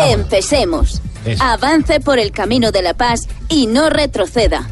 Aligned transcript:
Empecemos. 0.00 1.00
Eso. 1.24 1.42
Avance 1.42 2.00
por 2.00 2.18
el 2.18 2.32
camino 2.32 2.72
de 2.72 2.82
la 2.82 2.94
paz 2.94 3.28
y 3.48 3.66
no 3.66 3.90
retroceda. 3.90 4.68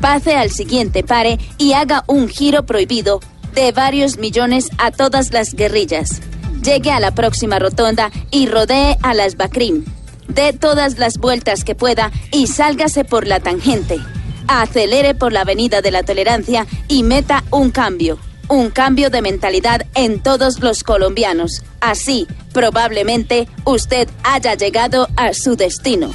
Pase 0.00 0.34
al 0.34 0.50
siguiente 0.50 1.02
pare 1.02 1.38
y 1.58 1.74
haga 1.74 2.04
un 2.06 2.28
giro 2.28 2.64
prohibido 2.64 3.20
de 3.54 3.72
varios 3.72 4.16
millones 4.18 4.70
a 4.78 4.90
todas 4.90 5.32
las 5.32 5.54
guerrillas. 5.54 6.22
Llegue 6.62 6.90
a 6.90 7.00
la 7.00 7.14
próxima 7.14 7.58
rotonda 7.58 8.10
y 8.30 8.46
rodee 8.46 8.96
a 9.02 9.14
las 9.14 9.36
Bakrim. 9.36 9.84
Dé 10.28 10.52
todas 10.52 10.98
las 10.98 11.18
vueltas 11.18 11.64
que 11.64 11.74
pueda 11.74 12.12
y 12.30 12.46
sálgase 12.46 13.04
por 13.04 13.26
la 13.26 13.40
tangente. 13.40 13.98
Acelere 14.46 15.14
por 15.14 15.32
la 15.32 15.42
avenida 15.42 15.82
de 15.82 15.90
la 15.90 16.02
tolerancia 16.02 16.66
y 16.88 17.02
meta 17.02 17.44
un 17.50 17.70
cambio. 17.70 18.18
Un 18.50 18.70
cambio 18.70 19.10
de 19.10 19.22
mentalidad 19.22 19.86
en 19.94 20.20
todos 20.20 20.58
los 20.58 20.82
colombianos. 20.82 21.62
Así, 21.80 22.26
probablemente, 22.52 23.46
usted 23.64 24.08
haya 24.24 24.54
llegado 24.54 25.06
a 25.14 25.34
su 25.34 25.54
destino. 25.54 26.10